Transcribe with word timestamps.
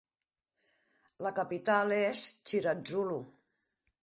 La 1.27 1.33
capital 1.41 1.95
és 2.01 2.25
Chiradzulu. 2.41 3.23